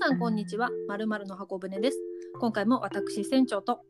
[0.00, 0.70] さんこんにちは。
[0.88, 1.98] まるまるの箱舟です。
[2.40, 3.80] 今回も私船長と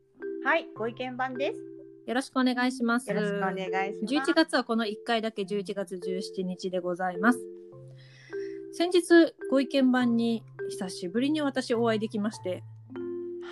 [0.43, 1.57] はい、ご意見番です。
[2.05, 3.09] よろしくお願いします。
[3.09, 4.13] よろしくお願いします。
[4.31, 7.39] 11月はこの1回だけ11月17日でございます。
[8.73, 12.61] 先日ご意見番に久しぶりに私お会いできまして、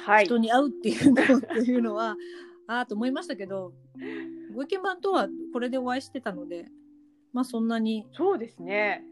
[0.05, 0.37] はい人。
[0.37, 2.17] に会うっていうのっていうのは
[2.67, 3.71] ああと思いましたけど、
[4.53, 6.65] ご意見番とはこれでお会いしてたので、
[7.31, 9.05] まあそんなにそうですね。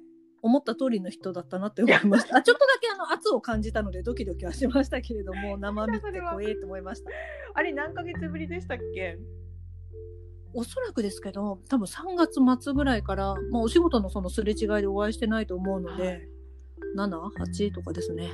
[0.47, 2.35] 思った通りの人だったなって思いました。
[2.37, 7.11] あちょっとだけあの圧を感じたのでドキドキはしましたけれども、生身って怖えと思いました。
[7.53, 9.19] あれ何ヶ月ぶりでしたっけ？
[10.53, 16.29] おそらくですけど、多分3月末ぐらいから、まあ、お仕事のそのすれ違いでお会いしてないと思うので、はい
[16.95, 18.31] 7、8とかですね。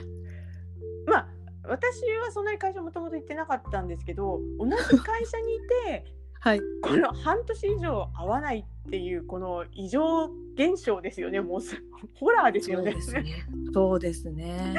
[1.05, 1.27] まあ
[1.65, 6.05] 私はそんなに会社もともと行ってなかったんですけど、同じ会社にいて
[6.43, 6.61] はい。
[6.81, 10.25] この半年以上会わないっていうこの異常
[10.55, 11.39] 現象ですよね。
[11.39, 11.81] もうす
[12.19, 12.91] ホラーですよね。
[12.91, 13.45] そうですね。
[13.73, 14.73] そうですね。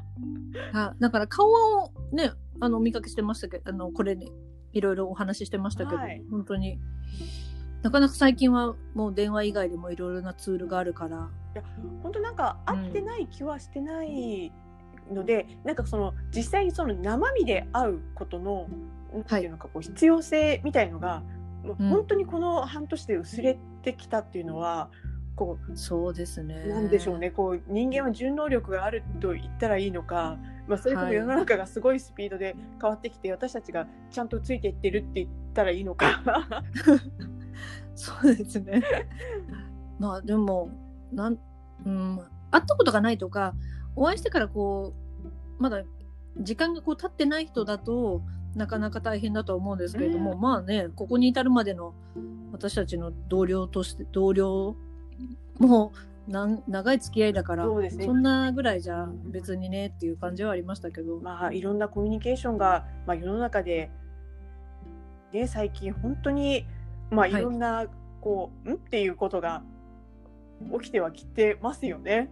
[0.72, 4.28] あだから顔をね、あの、お見かけしてましたけど、あの、これね、
[4.72, 6.78] いろいろお話ししてましたけど、はい本当に、
[7.82, 11.28] なかなか最近はもう電話以外でもいろいろなツールがあるから、
[12.02, 14.50] 本当なんか会ってない気はしてない
[15.12, 18.66] ので、なんかその実際にその生身で会うことの
[19.12, 21.22] なんていうのかこう必要性みたいのが、
[21.64, 24.90] もううん本当にこの半年で薄れてきたっていうのは
[25.38, 26.64] こそうですね。
[26.66, 30.36] うなんでしょうねこう人間は順能力があると言ったらいいのか、
[30.66, 36.22] まあ、それともはい世の中がすごいスピードで変わってきて、私たちがちゃんとついていってるって言ったらいいのか。
[37.94, 38.82] そうですね。
[39.98, 40.70] まあでも
[41.12, 41.38] なん、
[41.86, 42.18] うん、
[42.50, 43.54] 会ったことがないとか
[43.96, 44.94] お会いしてからこ
[45.58, 45.82] うまだ
[46.38, 48.22] 時間がこう経ってない人だと
[48.54, 50.40] なかなか大変だとは思うんですけれども、うん。
[50.40, 51.94] まあねここに至るまでの
[52.52, 54.74] 私たちの同僚として同僚
[55.58, 55.92] も
[56.28, 58.04] うなん長い付き合いだからそうですね。
[58.04, 63.90] そんなぐらいじゃ別にねっていう感じはありましたけど、まあ、いろんなコミュニケーションが、まあ、世の中で、
[65.32, 66.66] ね、最近本当に、
[67.10, 67.30] まあ、はい。
[67.32, 67.86] いろんな、
[68.20, 68.74] こう、ん？
[68.74, 69.62] っていうことが
[70.80, 72.30] 起きてはきてますよね。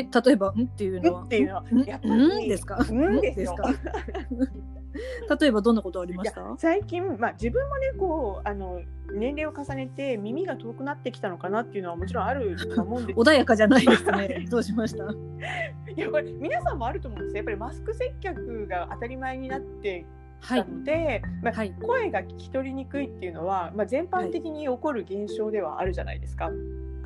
[0.00, 1.24] え例えば「ん?」っていうのはん？
[1.24, 1.82] っていうのはん？
[1.84, 2.46] やっぱり。
[2.46, 2.48] ん？
[2.48, 2.78] ですか？
[2.88, 3.54] うんですよ。
[3.54, 3.72] か？
[5.38, 6.54] 例えばどんなことありました？
[6.58, 8.80] 最近、まあ、自分もねこうあの
[9.12, 14.46] 年齢を重ねて耳が遠くなってきたのかなっていうのはもちろんあると思うんです穏やかじゃないですね。
[14.50, 15.04] どうしました？
[15.04, 17.36] いやこれ皆さんもあると思うんですよ。
[17.38, 20.06] やっぱりマスク接客が当たり前になって
[20.40, 20.64] きはい。
[20.64, 21.72] たので、まあはい。
[21.82, 26.50] 声が聞き取りにくいっていうのは、まあ、全般的に起こる現象ではあるじゃないですか。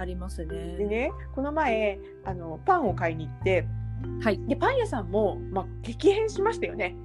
[0.00, 0.76] ありますね。
[0.76, 3.66] でねこの前あのパンを買いに行って
[4.22, 4.40] はい。
[4.46, 6.96] でパン屋さんも、まあ、激変しましたよね。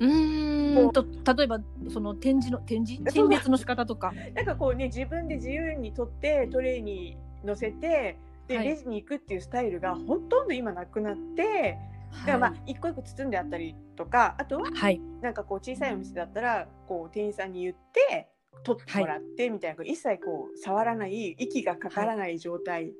[0.00, 1.06] うーんと、
[1.36, 3.02] 例えば、その展示の、展示？
[3.12, 4.12] 陳列の仕方とか。
[4.34, 11.78] なんかこうね自分で自由に取ってトレイに乗せてで、はいレジに行くっていうスタイルがほとんど今なくなって
[12.12, 15.00] だからまあ一個一個包んであったりとかあとははい。
[15.22, 18.28] なんかこう小さいお店だったらこう店員さんに言って
[18.62, 22.92] 取ってもらってみたいな、一切こう触らない息がかからない状態、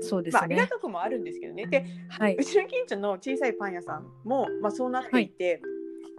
[0.00, 0.68] そうですまあ、ありがね。
[0.68, 1.66] たくもあるんですけどね。
[1.66, 2.36] ではい。
[2.38, 5.60] うちの近所の小さいパン屋さんも、まあ、そうなっていて、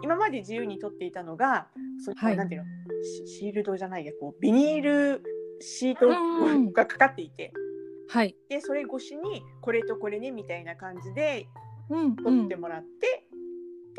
[0.02, 1.68] 今まで自由に取っていたのが
[2.04, 2.68] その、はいなんていうの？
[3.04, 5.24] シシールドじゃないやこうビニール
[5.60, 7.54] シートうんがかかっていて
[8.08, 8.36] はい。
[8.50, 11.48] でそれ越しにこれとこれねみたいな感じで
[11.90, 12.00] うん。
[12.00, 12.56] うん取って。
[12.56, 13.26] もらって、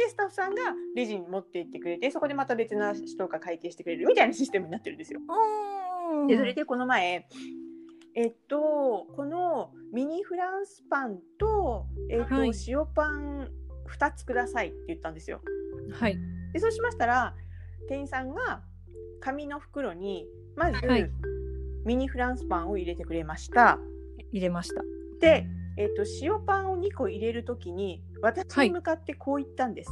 [0.00, 0.62] でスタッフさんが
[0.97, 5.21] レジに持って行ってくれてそこでまた別な人が会計してくれるみたいなシステムになってるんですよ。
[5.21, 7.28] うんでそれでこの前
[8.15, 13.50] えっとこのミニフランスパンと,、えっとはい塩パン
[13.89, 15.41] 2つくださいって言ったんですよ。
[15.93, 16.19] はい。
[16.53, 17.34] でそうしましたら
[17.89, 18.62] 店員さんが
[19.21, 21.10] 紙の袋にまず、はい
[21.84, 23.78] ミニフランスパンを入れてくれました。
[24.33, 24.83] 入れました。
[25.21, 25.47] で、
[25.80, 29.91] えっと塩パンを2個入れるときに私に向かってこう言ったんです。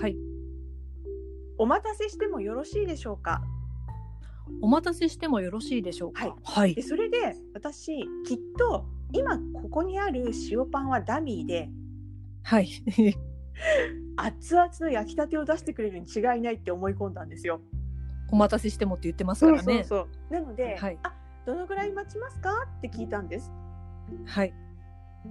[0.00, 0.16] はい。
[1.58, 3.42] お待たせしてもよろしいでしょうか？
[4.62, 6.22] お待たせしてもよろしいでしょうか？
[6.22, 6.34] はい。
[6.42, 6.80] はいで。
[6.80, 11.68] それで私きっと今ここにある塩パンはダミーで
[12.42, 12.70] はい。
[14.16, 17.60] 熱々の焼きたてを出してくれるに違いないって思い込んだんですよ。
[18.32, 19.84] お待たせしてもって言ってますからね。
[19.84, 21.12] そうなので、はいあ
[21.44, 22.50] どのぐらい待ちますか？
[22.78, 23.52] って聞いたんです。
[24.24, 24.54] はい。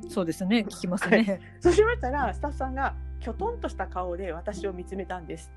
[0.08, 0.66] そうですね。
[0.68, 1.42] 聞きますね。
[1.60, 5.52] そうしましたらスタッフさんがきょとんとした顔で私を見つめたんです。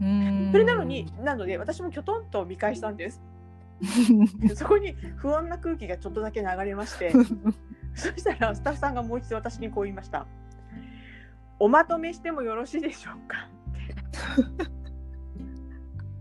[0.00, 3.22] うーんそれなのに、なので私もきょとんと見返したんです。
[4.54, 7.12] そこに不穏な空気がちょっとだけ流れまして、
[7.94, 10.26] そしたらスタッフさんがもう一度私にこう言いました。
[11.60, 13.48] おまとめしてもよろしいでしょうか？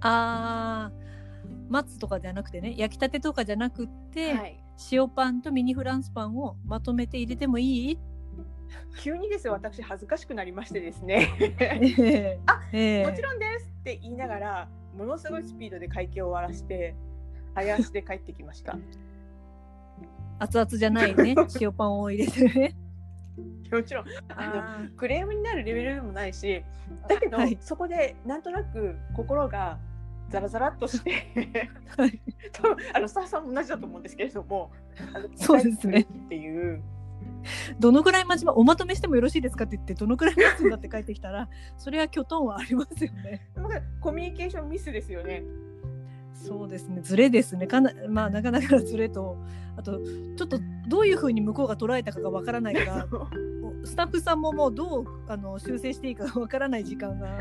[0.01, 7.99] あー待つとかじゃなくてね焼きたてとかじゃなくって、はい、塩パンとミニフランスパンをまとめて入れてもいい？
[8.99, 9.53] 急にですよ。
[9.53, 11.29] 私恥ずかしくなりましてですね。
[11.59, 13.05] えあええ。
[13.09, 16.95] もちろんですって言いながらものすごいスピードで会計を終わらして
[17.55, 18.77] 早足で帰ってきました。
[20.39, 22.75] 熱々じゃないね 塩パンを入れてね。
[23.71, 24.05] もちろん。
[24.29, 26.63] あのクレームになるレベルでもないし
[27.07, 27.57] だけど、はい。
[27.61, 29.79] そこでなんとなく心が
[30.29, 32.21] ザラザラっとしてはい
[32.51, 34.71] 多分あのスタッフさんも同じだと思うんですけれども
[35.35, 36.81] そうですねっていう
[37.79, 43.47] どのくらい待ちまおまとめしてもよろしいですかって言ってどのくらい待つんだって帰ってきたらそれはきょとんはありますよね。
[44.01, 45.43] コミュニケーションミスですよね。
[46.33, 47.65] そうですね、ズレですね。
[47.65, 49.37] かな、まあ、なかなかのズレと、
[49.75, 53.07] あと、ちょっとどういうふうに向こうが捉えたかがわからないから、
[53.83, 57.39] スタッフさんももうどうあの修正していいかわからない時間が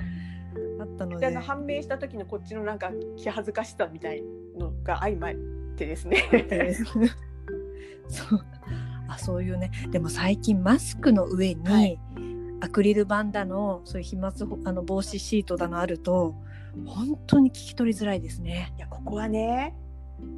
[0.81, 1.41] あったのでの。
[1.41, 4.23] 判明した時のこっちのなんか気恥ずかしさみたい
[4.59, 5.35] のが相まっ
[5.77, 6.23] てですね。
[6.31, 6.75] で
[8.09, 8.47] そう
[9.09, 11.99] あそういうねでも最近マスクの上に、はい
[12.59, 16.35] アクリル板だのそういう飛沫ほあの防止シートだのあると
[16.87, 18.73] 本当に聞き取りづらいですね。
[18.79, 19.75] いやここはね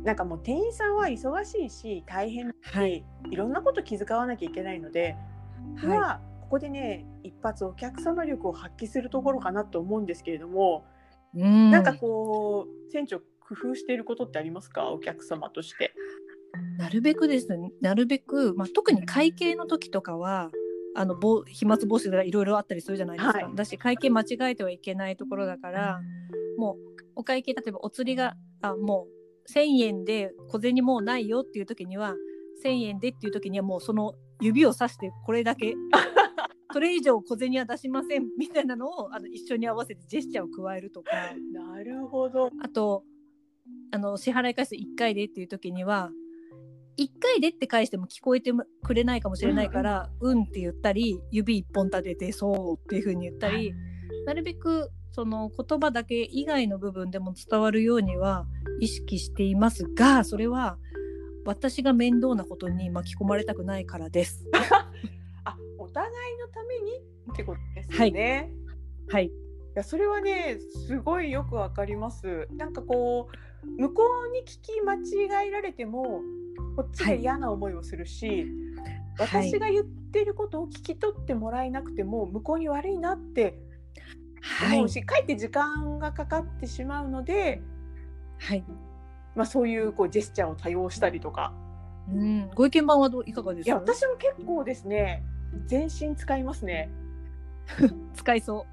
[0.02, 5.16] なんかもう店員さんは忙しいし大変だし、、はいろんなこと気遣わなきゃいけないので、
[5.76, 10.86] ははここでね一発お客様力を発揮するところかなと思うんですけれども、
[11.34, 11.70] い、うん。
[11.70, 14.88] なんかこう船長工夫していることってありますか？
[14.90, 15.92] お客様として。
[16.78, 17.54] なるべくです。
[17.54, 20.50] ねなるべく、まあ、特に会計の時とかは
[20.96, 23.54] あの防飛沫防止がいろいろあったりするじゃないですか、はい。
[23.54, 26.00] だし会計間違えてはいけないところだから
[26.56, 26.76] もう
[27.16, 29.06] お会計例えばお釣りがあも
[29.46, 32.14] う1,000円で小銭もうないよっていう時には
[32.64, 35.74] 1,000円でっていう時にはもうその指をさしてこれだけ
[36.72, 41.10] それ以上小銭は出しませんみたいなのをあの一緒に合わせてジェスチャーを加えるとか
[41.52, 42.50] なるほど。
[42.62, 43.04] あと
[43.90, 46.10] あの支払い回数1回でっていう時には
[46.98, 53.72] 1回でって返しても聞こえてくれないかもしれないから「うん」って言ったり指1本立てて「そう」っていう風に言ったり
[54.26, 58.46] なるべくその言葉だけ以外の部分でも伝わるようには
[58.80, 60.78] 意識していますがそれは
[61.44, 64.44] 私が面倒なことに巻き込まれたくないからです。
[65.44, 66.98] あお互いのために
[67.32, 68.52] ってことですよね。
[69.10, 69.32] はい、い。
[69.78, 72.48] やそれはねすごいよくわかります。
[72.52, 73.28] なんかこ
[73.64, 76.20] う向こうに聞き間違えられても
[76.76, 79.50] こっちが嫌な思いをするし、はい。
[79.50, 83.58] 私が言ってることを聞き取ってもらえなくても向こうに悪いなって
[84.40, 84.78] はい。
[84.78, 87.62] 思うし、かえって時間がかかってしまうので、
[88.38, 88.64] はい。
[89.34, 91.52] まあ、そういうこうジェスチャーを多用したりとか
[92.12, 93.70] うん、ご意見番はどういかがですか？
[93.70, 95.22] いや私も結構ですね
[95.66, 96.90] 全身使いますね。
[98.14, 98.66] 使いそ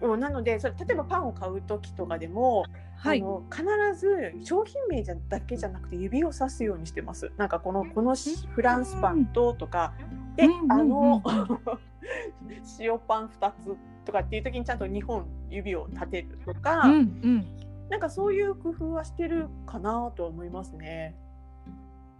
[0.00, 0.02] う。
[0.12, 2.64] うんなのでそれ例えばパンを買う時とかでも、
[2.96, 3.20] はい。
[3.20, 3.64] あの必
[3.98, 7.32] ず商品名じゃだけじゃなくて指をさすようにしてます。
[7.38, 9.94] なんかこのこのしフランスパンととか。
[10.36, 11.22] で、あの
[12.78, 17.46] 塩パン2つとかっていう時にちゃんと2本指を立てるとか、うんうん。
[17.88, 21.14] なんかそういう工夫はしてるかなと思いますね。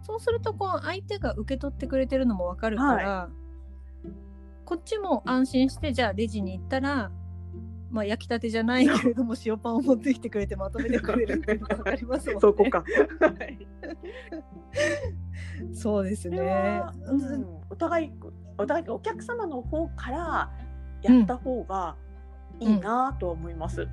[0.03, 3.29] そうするとこう相手が受け取ってくれてるのもわかるから、
[4.65, 7.11] こっちも安心してじゃあレジに行ったら、
[7.89, 12.41] まあ、焼きたてじゃないけれども塩パンを持ってきてくれてまとめてくれるっていうのがわかりますもんね。
[12.41, 12.65] そこ
[15.73, 16.93] そうですねは。
[17.05, 18.11] うんお互い
[18.57, 20.51] お互いお客様の方から
[21.01, 21.95] やった方が
[22.59, 23.87] いいなと思います。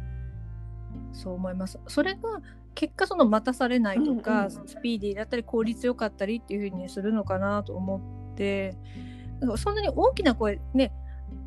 [1.13, 1.79] そう思います。
[1.87, 2.41] それが
[2.75, 4.51] 結果その待たされないとか、うんうん。
[4.69, 8.77] スピーディーだったり効率よかったりっていう風にするのかなと思って
[9.57, 10.93] そんなに大きな声ね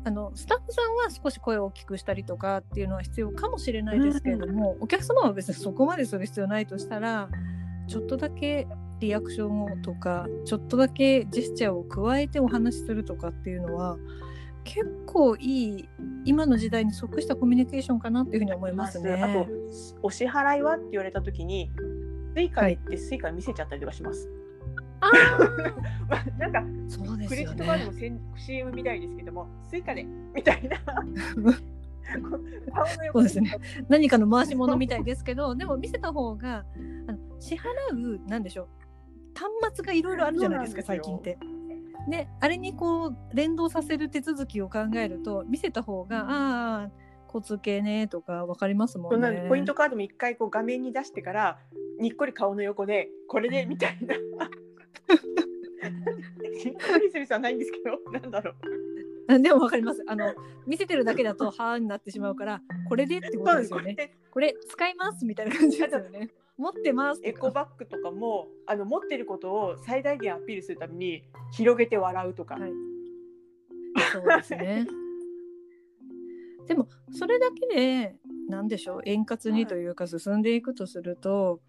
[0.04, 7.28] あのスタッフさんは少し声を大きくしたりとかっていうのは必要かもしれないですけれども、お客様は別にそこまでする必要ないとしたら
[7.88, 8.66] ちょっとだけ
[9.00, 13.96] リアクションをとかちょっとだけジェスチャーを加えてお話しするとかっていうのは
[14.68, 15.88] 結構いい
[16.26, 19.14] 今の時代に即したコミュニケーションかなっていうふうに思いますね。
[19.14, 19.46] あと
[20.02, 21.70] お支払いはって言われた時に
[22.34, 24.28] Suicaでって Suica見せちゃったりとかします。
[25.00, 25.10] あ
[26.08, 28.10] まあなんかそうですよクレジットカードね。
[28.10, 30.76] の CM みたいですけども Suicaでみたいな
[32.86, 33.58] そうですね
[33.88, 36.64] 何かの回し物みたいですけど でも見せた方が
[37.06, 37.60] あの支払
[37.92, 38.68] うなんでしょう
[39.34, 41.38] 端末がいろいろあるじゃないですか最近って。
[42.08, 46.90] であれにこう連動させる手続きを考えると見せた方がああ
[47.26, 49.46] 交通系ねとか分かりますもそんね。
[49.48, 51.58] ポイントカードも一回こう画面に出してから
[52.00, 54.14] にっこり顔の横でこれでみたいな。
[56.64, 58.54] にっこりする必要はないんですけどなんだろう。
[59.30, 60.34] あでも分かりますあの
[60.66, 63.82] 見せてるだけだとはーになってしまうからこれでってことですすよね。
[63.82, 66.30] これでこれ使いますみたいな感じですよね。
[66.58, 71.22] 持ってますとエかコバッグとかもあの持ってることを最大限アピールするために
[71.52, 72.72] 広げて笑うとか、はい。
[74.12, 74.86] そうですね。
[76.66, 78.16] でもそれだけで
[78.48, 81.62] 何でしょう円滑にというか進んでいくとすると、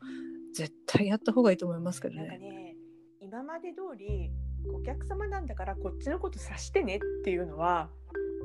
[0.53, 2.39] 絶対やった方がいいと思いますけどなんかね。
[2.39, 2.75] ね
[3.21, 4.31] 今まで通り
[4.73, 7.89] お客様なんだからこっちのこと察してねっていうのは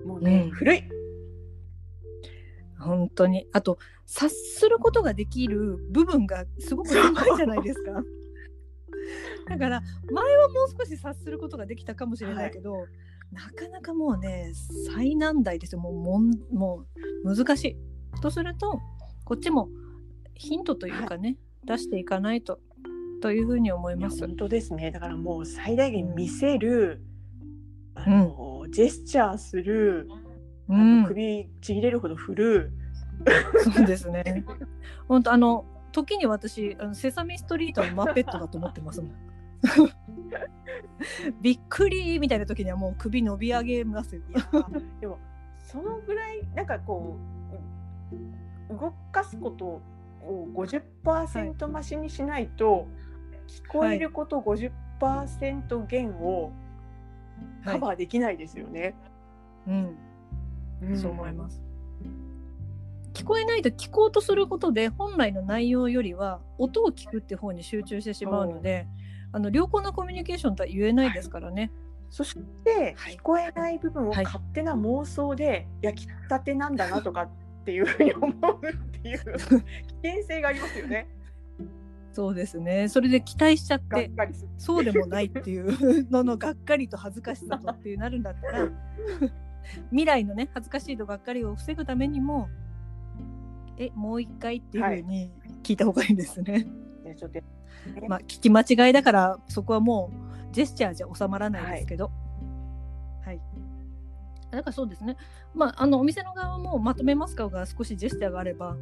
[0.05, 0.51] もうね、うん。
[0.51, 0.83] 古い
[2.85, 3.47] 本当に。
[3.53, 8.03] あと察することができる部分がすごく狭いじゃないですか。
[9.49, 12.87] だから前はもう少し察することができたかもしれないけど、
[13.33, 14.53] なかなかもうね
[14.95, 15.81] 最難題ですよ。
[15.81, 16.87] もうもんも
[17.25, 17.77] う難しい。
[18.21, 18.81] とすると
[19.25, 19.69] こっちも
[20.35, 22.61] ヒントというかね、出していかないと。
[23.21, 24.27] というふうに思います。
[24.27, 24.91] 本当ですね。
[24.91, 27.03] だからもう最大限見せる、
[27.95, 30.24] あのジェスチャーする、あ
[30.69, 32.73] うんの、首ちぎれるほど振る、
[33.75, 34.45] そうですね。
[35.09, 39.13] 本当あの時に私あのセサミストリートのマペットだと思ってますもん。
[41.41, 44.23] びっくりみたいな時にはもう首伸び上げますよ。
[45.01, 45.19] でも
[45.59, 47.17] そのぐらいなんかこ
[48.71, 49.83] うう動かすことを
[50.55, 52.89] 50%増しにしないと、
[53.47, 56.53] 聞こえること50%減を
[57.65, 58.95] カバーできないですよね。
[59.67, 59.97] うん、
[60.95, 61.63] そう思います。
[63.15, 68.89] 聞こえないと聞こうとすることで本来の内容よりは音を聞くって方に集中してしまうので、
[69.33, 71.71] あの良好なコミュニケーションとは言えないですからね。
[72.11, 77.29] そしてはい聞こえない部分をはい勝手な妄想で焼きたてなんだなとかっ
[77.65, 79.29] ていうふうに思うっていう危
[80.09, 81.09] 険性がありますよね。
[82.13, 82.89] そうですね。
[82.89, 84.11] それで期待しちゃって。
[84.57, 85.67] そうでもないっていう
[86.11, 88.69] ののがっかりと恥ずかしさとっていうなるんだったら
[89.91, 92.49] 未来のね恥ずかしいとがっかりを防ぐためにも
[93.79, 96.67] えもう一回っていうふうに聞いた方がいいですね。
[97.05, 97.41] ねちょっと
[98.09, 100.11] まあ聞き間違いだからそこはも
[100.51, 102.11] うジェスチャーじゃ収まらないですけど。
[103.25, 103.41] はい。
[104.51, 105.17] だからそうですね。
[105.55, 108.77] まああのお店の側もまとめますかが少しジェスチャーがあれば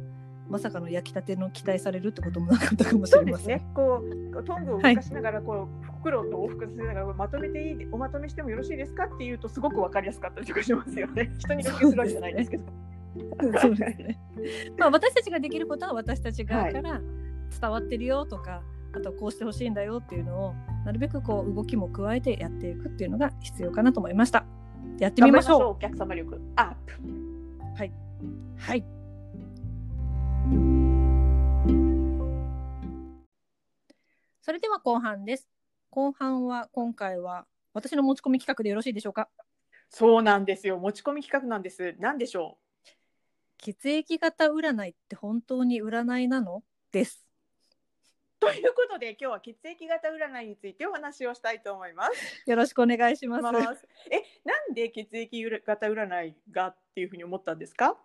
[0.49, 3.25] まさかの焼きたての期待されるってこともなかったかもしれません。
[3.25, 3.65] そうですね。
[3.73, 4.03] こ
[4.39, 11.31] うトングを動かしながらこう、袋と往復させながらまとめていいおまとめしてもよろしいですかっていうとすごくわかりやすかったりとかしますよね。
[11.39, 12.63] 人に要求するわけじゃないですけど。
[13.61, 14.19] そうですね。
[14.77, 17.01] まあ私たちができることは私たち側から
[17.59, 20.53] 伝わってるよとか、あとこうしてほしいんだよっていうのを
[20.85, 24.45] なるべくこう動きも加えてやっていくっていうのが必要かなと思いました。
[24.99, 25.61] やってみましょう。
[25.69, 27.23] お客様力アップ。
[28.57, 28.85] はい。
[34.41, 35.52] それでは後半です。
[35.93, 39.29] 後半は今回は私の持ち込み企画でよろしいでしょうか？
[39.91, 40.79] そうなんですよ。
[40.79, 41.93] 持ち込み企画なんです。
[41.99, 42.57] なんでしょ
[43.59, 46.63] 血液型占いって本当に占いなの？
[46.91, 47.23] です。
[48.37, 48.39] う。
[48.41, 52.49] ということで今日は血液型占いについてお話をしたいと思います。
[52.49, 53.87] よろしくお願いします。
[54.09, 57.95] え、なんで血液型占いがっていうふうに思ったんですか？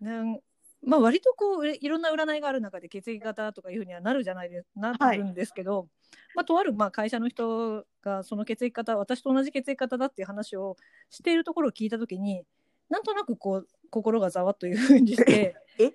[0.00, 0.40] なん
[0.82, 5.88] まあ割とこういろんな占いがある中で血液型とかいうふうにはなるじゃないですなはいるんですけど、
[6.34, 10.76] まあ、とあるまあ会社の人がその血液型私と同じ血液型だっていう話を
[11.10, 12.44] しているところを聞いた時に
[12.88, 15.92] なんとなくこう心がざわっというふうにしてえ、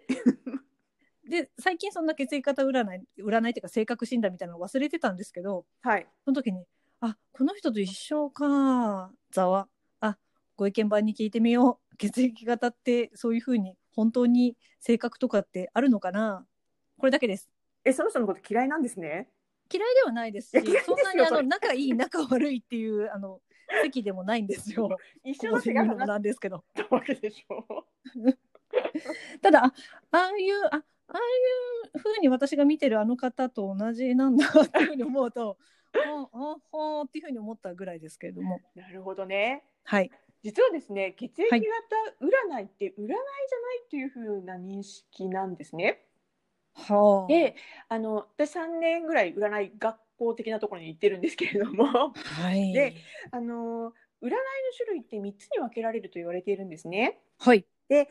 [1.30, 6.08] で最近そんな血液型占い占いっていうか性格診断みたいなのを忘れてたんですけどはい。
[6.26, 6.66] その時に
[7.00, 9.68] あこの人と一緒かざわ。
[10.00, 10.18] あ
[10.56, 11.98] ご意見番に聞いてみよう。
[11.98, 16.46] 血液型ってそういうふうに本当に性格とかってあるのかな。
[16.98, 17.50] これだけです。
[17.84, 19.28] え、その人のこと嫌いなんですね？
[19.74, 23.40] 嫌いではないですしそんなにあの仲いい仲悪いっていうあの
[23.82, 24.98] 席でもないんですよ。
[25.24, 26.64] 一緒のの手が話なんですけど。
[26.90, 27.86] わけでしょ
[29.42, 29.74] ただあ
[30.12, 31.22] ああいうあああい
[31.96, 35.58] うふうに私が見てるあの方と同じなんだっていうふうに思うと
[35.94, 38.60] ああはあっていうふうに思ったぐらいですけれども。
[38.76, 39.64] なるほどね。
[39.84, 40.12] はい。
[40.44, 42.60] 実はですね、血液型はい。
[42.60, 43.18] 占いって占いじゃない
[43.90, 45.86] というふうな認識なんですね。
[45.86, 45.94] は
[46.76, 47.28] あ。
[47.28, 47.56] で、
[47.90, 52.74] あの私3年ぐらい占い学校的なところに行ってるんですけれども、はい。
[52.74, 52.96] で
[53.32, 54.36] あの占いの
[54.78, 57.20] 種類って3つに分けられると言われているんですね。
[57.40, 57.66] はい。
[57.90, 58.08] 一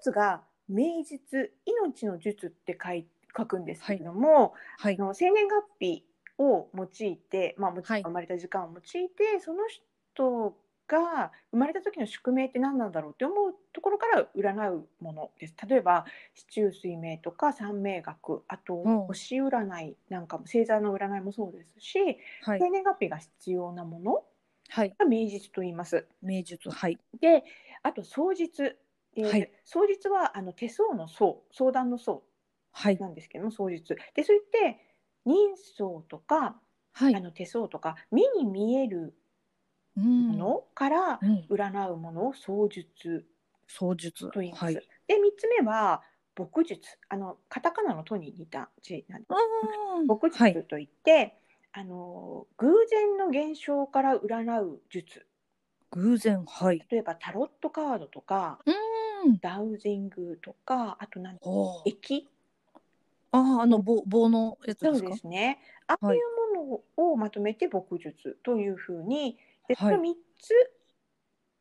[0.00, 3.06] つが名実命の術って書い
[3.36, 4.96] 書くんですけれども、はい。
[4.98, 6.04] あの生年月日
[6.38, 10.56] を用いて、まあ、生まれた時間を用いて、その人
[10.86, 15.54] が生まれた時の宿命って何なんだろうって思うところから占うものです。
[15.68, 19.06] 例えば四柱推命とか三名学あとうん。
[19.06, 21.98] 星占いなんかも星座の占いもそうですし、
[22.42, 22.60] はい。
[22.60, 24.24] 生年月日が必要なもの
[24.68, 24.96] はい。
[24.98, 26.06] が名実と言います。
[26.22, 26.98] 名術はい。
[27.20, 27.44] で
[27.82, 28.76] あと双実
[29.14, 29.50] で、はい。
[29.64, 32.20] 双実はあの手相の相相談の相
[32.72, 32.98] はい。
[32.98, 34.78] なんですけども双実でそれって
[35.24, 36.60] 人相とか、
[36.92, 37.14] はい。
[37.16, 39.12] あの手相とか目に見えるうん
[40.02, 43.26] ものからうん、占うものを相術
[43.68, 44.30] 槍術。
[44.30, 44.64] と言います。
[44.64, 44.74] はい。
[44.74, 44.80] で
[45.14, 46.02] 3つ目は
[46.36, 49.30] 牧術あのカタカナの「と」に似た字なんです。
[49.98, 50.54] うん牧はい。
[50.54, 51.38] 術といって、
[51.72, 55.26] あの偶然の現象から占う術
[55.90, 56.44] 偶然。
[56.44, 56.78] はい。
[56.88, 59.38] 例えばタロットカードとかうん。
[59.40, 62.28] ダウジングとかあと何おー駅
[63.32, 65.10] ああ、あの棒棒のやつそうですか？
[65.10, 66.20] ですねああいう
[66.56, 70.52] ものをまとめて牧術というふうにでこはいの3つ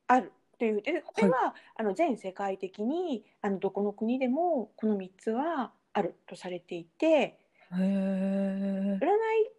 [0.08, 7.40] あるというでこれは、あの全世界的にあのどこの国でもこの3つはあるとされていて。
[7.76, 9.00] 占い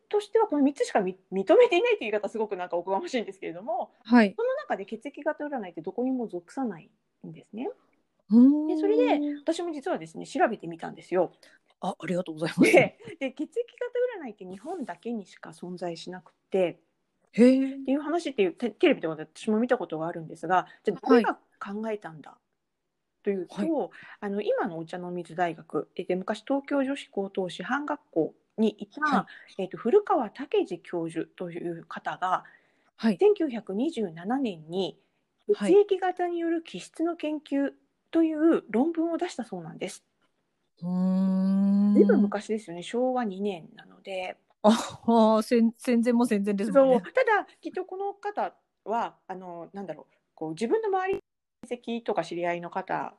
[0.09, 4.35] としてはこの3つしかみ認めていないという言い方すごくなんかおこがましいんですけれどもはい。
[4.37, 6.91] その中で血液型占いってどこにも属さない
[7.27, 7.69] んですね。
[8.31, 11.33] うんでそれで私も実はですね調べてみたんですよ。
[11.81, 12.73] あ、ありがとうございます。
[12.73, 13.53] でで血液
[14.21, 16.79] 型占いって日本だけにしか存在しなくて
[17.35, 17.75] へえ。
[17.75, 22.39] っていう話っていうテテレビとかで私も見たことがあるんですがじゃあ誰が考えたんだ、
[23.23, 23.71] というと、はい
[24.21, 29.27] あの今のお茶の水大学えで昔東京女子高等師範学校にいた、は
[29.59, 32.45] えっと古川武二教授という方が
[32.97, 33.19] はい。
[33.21, 34.97] 1927年に
[35.53, 37.71] はい血液型による気質の研究
[38.11, 40.05] という論文を出したそうなんです。
[40.83, 41.95] うーん。
[41.95, 44.37] ずいぶん昔ですよね昭和2年なので。
[44.65, 47.03] ああ、戦戦前も戦前ですもんそうね。
[47.13, 48.55] ただきっとこの方
[48.85, 51.21] はあのなんだろうこう自分の周りの
[51.69, 53.15] 親戚とか知り合いの方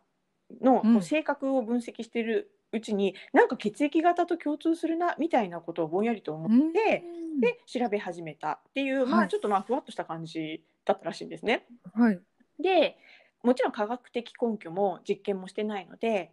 [0.62, 7.04] のこうんう性格を分析しているうちに、なんか血液型と共通するなみたいなことをぼんやりと思うんって、
[7.40, 11.66] で調べ始めたっていう、まはいあちょっとまあふわっとした感じだったらしいんですね。
[11.94, 12.20] はい。
[12.60, 12.98] で
[13.44, 16.32] もちろん科学的根拠も実験もしてないので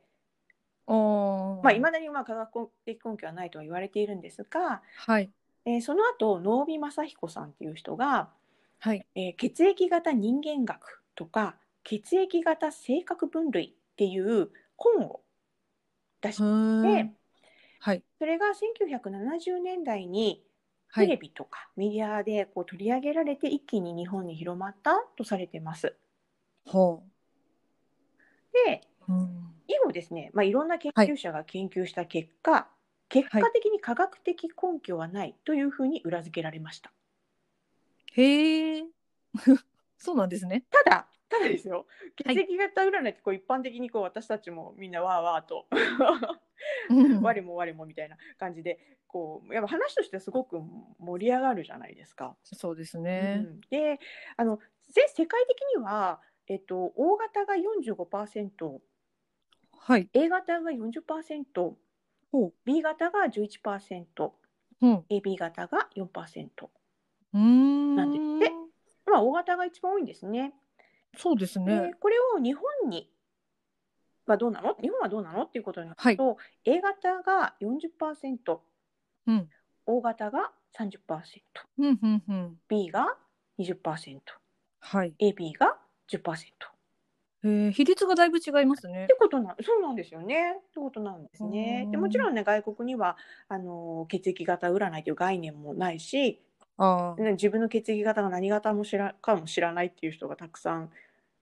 [1.62, 5.32] まあ、未だにまあ科学的根拠はないとは言われているんですが、はい。
[5.66, 8.30] えーその後能見正彦さんっていう人が、
[8.80, 9.06] はい。
[9.17, 15.23] えー血液型人間学とか血液型性格分類っていう本を
[16.23, 16.45] 出し
[16.80, 17.12] て
[17.80, 18.02] はい。
[18.19, 20.43] それが1970年代に
[20.95, 21.19] テレはい。
[21.19, 25.95] ビとかメディアでこう取り上げられて一気に日本に広まったとされてます。
[26.64, 27.02] は
[28.56, 29.12] であ。
[29.12, 29.61] うん。
[29.73, 32.69] 以後ですね、まあ、いろんな研究者が研究した結果、
[33.08, 36.93] 結果的に科学的根拠はないというふうに裏付けられました。
[38.13, 38.85] へえ。
[39.99, 40.65] そうなんですね。
[40.71, 41.87] ただ、ただですよ、
[42.25, 45.67] はい血液型占いってこう一般的にこう私たちもみんなわーわーと、
[46.91, 50.61] うん我も我もみたいな感じで、こうやっぱ話としてすごく
[50.99, 52.37] 盛り上がるじゃないですか。
[52.43, 53.37] そうですうね。
[53.37, 53.99] ん、で、
[54.37, 54.58] あの
[54.89, 58.80] ぜ世界的には、えっと、O 型が45%、
[59.84, 60.08] はい。
[60.14, 61.76] A 型が40%、
[62.30, 62.52] ほう。
[62.64, 64.32] B 型が11%、
[64.80, 65.04] うん。
[65.10, 66.71] AB 型が4%。
[67.34, 67.97] うーん。
[67.97, 68.23] なんです
[69.10, 70.54] まあ、O 型が一番多いんですね。
[71.16, 71.95] そうですねで。
[71.95, 73.10] これを日本に
[74.26, 74.76] はどうなの？
[74.80, 75.42] 日本はどうなの？
[75.42, 78.60] っていうことになはいると、A 型が40%、
[79.26, 79.49] うん。
[79.86, 81.42] O 型が30%、
[81.78, 81.99] うん。
[82.00, 82.23] うん。
[82.28, 82.56] うん。
[82.68, 83.18] B が
[83.58, 84.21] 20%、
[84.80, 85.14] はい。
[85.21, 85.76] AB が
[86.08, 86.72] 10%。
[87.45, 89.07] えー、比率がだいぶ違いますねっ。
[89.07, 90.57] てことなそうなんですよね。
[90.59, 91.89] ってことなんですねう。
[91.89, 93.17] んでもちろんね外国には
[93.49, 96.41] あの血液型占いという概念もないし、
[96.78, 100.91] あ自分の血液型が何型も知らかも知らないっていう人がたくさん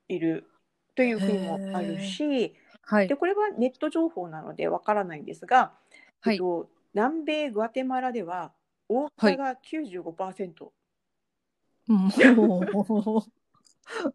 [0.09, 0.47] いる
[0.95, 3.17] という国もあるし、はいで。
[3.17, 5.73] これはネット情報なのでわからないんですが、
[6.21, 8.53] はいえっと、南米グアテマラでは
[8.89, 10.71] 大型が95%、
[11.89, 11.99] うん。
[12.35, 14.15] ほう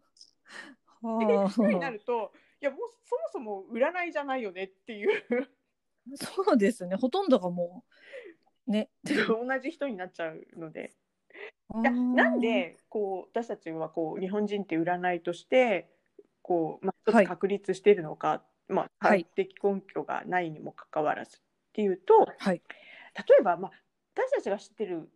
[1.18, 1.90] ではそうになあ。
[1.90, 5.48] るといやもうそもそも占いじゃないよねっていう
[6.14, 6.96] そうですね。
[6.96, 7.84] ほとんどがも
[8.66, 8.70] う。
[8.70, 8.90] ね。
[9.04, 10.92] 同じ人になっちゃうので。
[11.68, 12.40] なん。
[12.40, 15.90] でこう私たちはこう日本人って占いとして
[16.42, 21.40] こう、まあ、確立しているのか、まあ、科はい学的根拠がないにもかかわらずっ
[21.72, 22.62] ていうとはい。
[23.14, 23.72] 例えば、まあ、
[24.14, 25.10] 私たちが知ってる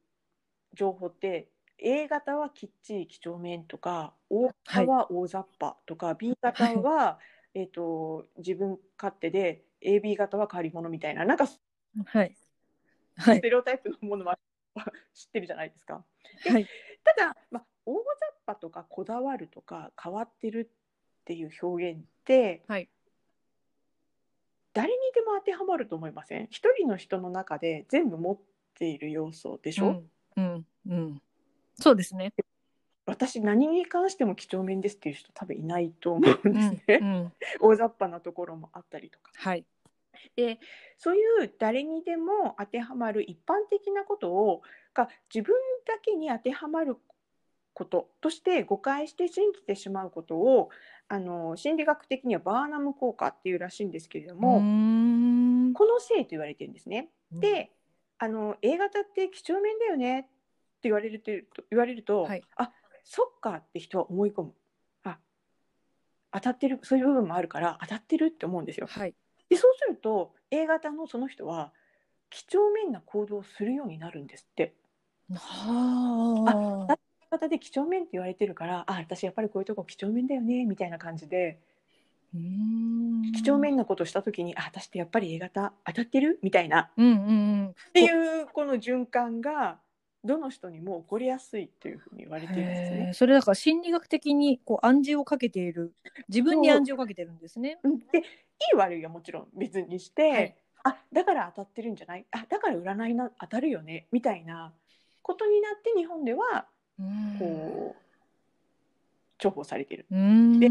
[0.74, 1.48] 情報って
[1.82, 7.18] A 型はきっちり几帳面とか O 型は大雑把とか、B 型は、
[7.54, 11.60] えー、と自分勝手で AB 型は変わり者みたいななんかス
[12.06, 12.36] はい。
[13.16, 13.40] はい。
[13.40, 14.38] テレオタイプのものは
[15.14, 16.04] 知ってるじゃないですか。
[16.48, 16.66] はい。
[17.18, 18.02] ただ、まあ、大雑
[18.46, 22.88] 把とかこだわるとか変わってるっていう表現ってはい。
[24.72, 26.46] 誰にでも当てはまると思いません？
[26.50, 28.38] 一人の人の中で全部持っ
[28.78, 30.04] ている要素でしょ、
[30.36, 30.40] うん。
[30.40, 30.66] うん。
[30.86, 31.22] うん。
[31.80, 32.32] そうですね。
[33.06, 37.06] 私何に関しても几帳面ですっていう人多分いないと思うんですね、うん。
[37.06, 37.32] うん。
[37.60, 39.64] 大雑把なところもあったりとかはい。
[40.36, 40.60] で
[40.98, 44.62] そういう誰にでも当てはまる一般的なことを
[44.94, 45.54] が自分
[45.86, 46.98] だけに当てはまる
[47.72, 50.68] こととして誤解して信じてしまうことを
[51.08, 54.58] あの心理学的にはバーナム効果っていうらしいんですけれども、
[55.72, 57.08] このせいと言われてるんですね。
[57.32, 57.72] で、
[58.18, 60.28] あの A 型って几帳面だよねって
[60.84, 61.30] 言われると
[61.70, 62.70] 言われると、はいあ
[63.02, 64.52] そっかって人は思い込む
[65.04, 65.18] あ
[66.32, 68.86] 当たってるそういう部分もあるから当たってるって思うんですよ。
[68.88, 69.14] はい。
[69.48, 71.72] でそうすると A 型のその人は
[72.28, 74.74] 几帳面な行動をするようになるんですって。
[75.34, 76.96] はあ。
[77.30, 81.60] 型で几帳面って言われてるからあ私やっぱりこういうとこ几帳面だよねみたいな感じで
[82.34, 86.40] うーん几帳面なことをした時にあ私ってやっぱり A 型当たってる？
[86.42, 87.68] みたいなうんうんうん。
[87.68, 89.78] っていうこの循環が
[90.22, 93.12] どの人にも起こりやすいというふうに言われているんですへねえ。
[93.14, 95.94] それだから心理学的にこう暗示をかけている。
[96.28, 97.78] 自分に暗示をかけてるんですね。
[97.82, 97.98] うん。
[97.98, 98.22] でい
[98.74, 100.56] い悪いはもちろん別にして、はい。
[100.84, 102.26] あだから当たってるんじゃない？
[102.32, 104.72] あだから占いな当たるよねみたいな
[105.22, 106.66] ことになって日本では
[106.98, 107.36] うん。
[107.38, 108.02] こう
[109.38, 110.06] 重宝されている。
[110.10, 110.68] で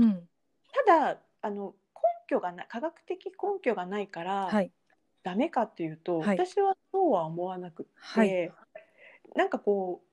[0.86, 4.72] ただあの根拠がない科学的根拠がないから、はい。
[5.22, 6.38] ダメかっていうと、はい。
[6.38, 8.52] 私はそうは思わなくって、はい
[9.36, 10.10] なんかこう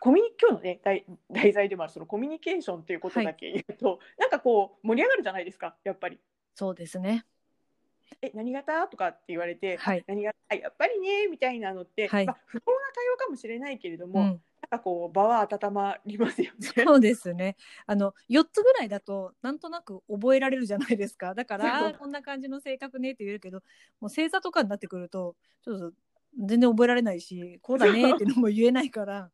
[0.00, 6.18] コミュニ今日のね題題材でもあるそのコミュニケーションっていうことだけ言うと、なんかこう盛り上がるじゃないですかやっぱり。
[6.54, 7.26] そうですね。
[8.22, 16.84] 「え何型?」とかって言われてはい「何型あやっぱりね」みたいなのって、はいまあ、不幸な会話かもしれないけれども、なんうん、かこう場は温まりますよね。
[16.84, 17.56] そうですね。
[17.86, 21.34] あの4つぐらいだとなんとなく覚えられるじゃないですか。
[21.34, 23.58] だからこんな感じの性格ねって言えるけど、
[24.00, 25.92] もう星座とかになってくるとちょっと
[26.38, 29.30] 全然覚えられないし、こうだねっていうのも言えないから、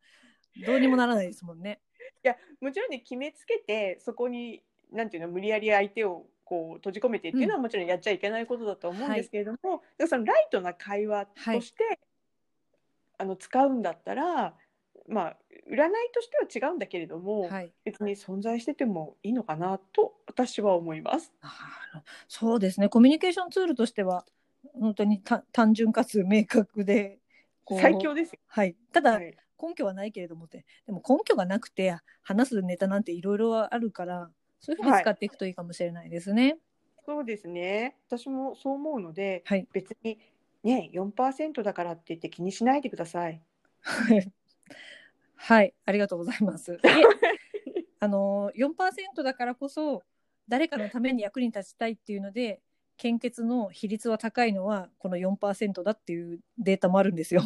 [0.66, 1.80] どうにもならないですもんね。
[2.24, 11.98] いやもちろんね決めつけてそこになんていうの無理やり相手をこう閉じ込めてっていうのはもちろんやっちゃいけないことだと思うんですけれども、だからそのライトな会話として、
[13.18, 14.54] あの使うんだったら
[15.08, 15.36] まあ
[15.70, 17.72] 占いとしては違うんだけれども、はい。
[17.84, 21.32] 別に存在しててもいいのかなと私は思います。
[22.28, 22.88] そうですね。
[22.88, 24.24] コミュニケーションツールとしては
[24.74, 27.18] 本当にた単純かつ明確で
[27.80, 28.38] 最強ですよ。
[28.46, 28.76] はい。
[28.92, 36.58] ただ、はい根拠はないけれどもってでも根拠がなくて話すネタなんていろいろあるからそういうふうに使っていくといいかもしれないですね。
[37.04, 37.96] そうですね。
[38.08, 39.66] 私もそう思うので、はい。
[39.72, 40.18] 別に
[40.62, 43.40] ね4%だからって言って気にしないでください。
[45.36, 46.78] はい、ありがとうございます。
[48.00, 50.02] あの4%だからこそ
[50.48, 52.60] 誰かのために役に立ちたいっていうので
[52.96, 57.42] 献血の比率は高いのはこの4%だっていうデータもあるんですよ。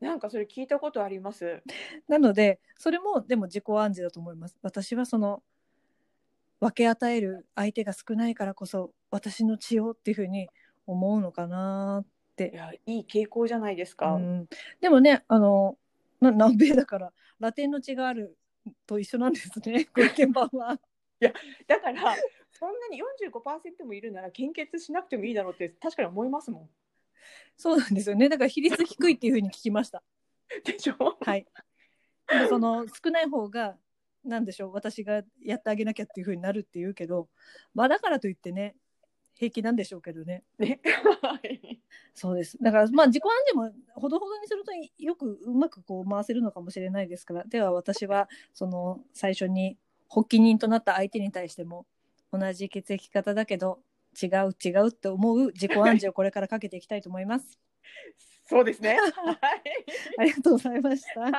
[0.00, 1.62] なんかそれ聞いたことあります。
[2.08, 4.58] なのでそれもでも自己暗示だと思います。
[4.62, 5.42] 私はその
[6.60, 10.48] 分け与える相手が少ないからこそ私の血をっていうふうに
[10.86, 12.56] 思うのかなってい。
[12.56, 14.14] やいい傾向じゃないですか。
[14.14, 14.48] うん、
[14.80, 15.78] でもねあの
[16.20, 18.36] な 南米だからラテンの血がある
[18.86, 20.78] と一緒なんですねご意見番は。
[21.66, 22.14] だから
[22.58, 26.70] そんなに45%もいるなら献血しなくてもいいだろうって確かに思いますもん。
[27.56, 30.02] そうなんですよねだから比率低いっていうふうに聞きました。
[30.64, 31.16] でしょ？
[31.20, 31.46] はい。
[32.28, 33.76] でもその少ない方が
[34.24, 37.28] なんでしょう私がやってあげなきゃっていうふうになるっていうけど
[37.74, 38.74] まあだからといってね
[39.34, 40.44] 平気なんでしょうけどね。
[40.58, 40.80] ね。
[41.22, 41.80] は い
[42.14, 42.56] そうです。
[42.62, 47.44] だからまあ自己暗示もほどほどにするとよくうまくこう回せるのかもしれないですから。
[47.44, 49.76] では私はその最初に
[50.08, 51.86] 発起人となった相手に対しても
[52.38, 53.80] 同じ血液型だけど
[54.20, 57.58] 違う違うって思う自己暗示をこれからかけていきたいと思います。
[58.48, 58.96] そうですね。
[59.12, 59.38] はい。
[60.18, 61.20] ありがとうございました。
[61.20, 61.32] はい。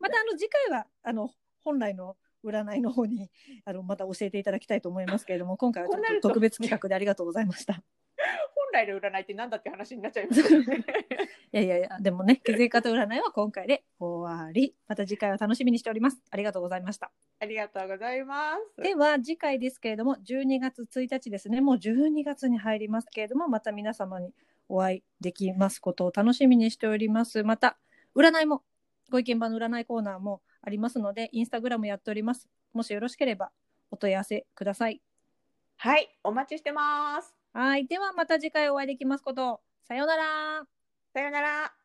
[0.00, 3.30] またあの次回はあの本来の占いの方に
[3.64, 7.82] あのまた教えていただきたいと思いますけれども今回はちょっと特別企画でありがとうございました。
[8.72, 10.84] 本来の占いってなんだって話になっちゃいますよね。
[11.52, 14.74] いやいやいや、でもね、血液型占いは今回で終わり。
[14.88, 16.22] また次回は楽しみにしております。
[16.30, 17.12] ありがとうございました。
[17.38, 18.82] ありがとうございます。
[18.82, 21.60] では、次回ですけれども、12月1日ですね。
[21.60, 24.32] もう12月に入りますけれども、また皆様に
[24.68, 27.42] お会いできますことを楽しみにしております。
[27.42, 27.76] また、
[28.16, 28.62] 占いも、
[29.10, 32.48] ご意見番の占いコーナーもありますので、インスタグラムやっております。
[32.72, 33.52] もしよろしければ、
[33.90, 35.02] お問い合わせください。
[35.76, 37.41] はい、お待ちしてます。
[37.54, 37.86] はい。
[37.86, 39.60] では、また次回お会いできますこと。
[39.84, 40.66] さようなら。
[41.14, 41.81] さよなら。